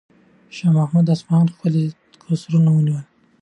[0.55, 1.85] شاه محمود د اصفهان ښکلي
[2.23, 3.05] قصرونه ونیول.